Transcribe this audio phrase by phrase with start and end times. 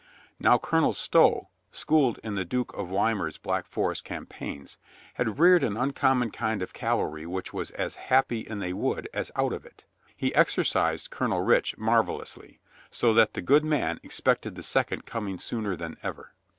[0.39, 4.79] Now Colonel Stow, schooled in the Duke of Weimar's Black Forest campaigns,
[5.13, 9.29] had reared an uncommon kind of cavalry which was as happy in a wood as
[9.35, 9.83] out of it.
[10.17, 12.59] He exercised Colonel Rich marvelously,
[12.89, 16.33] so that the good man expected the second coming sooner than ever.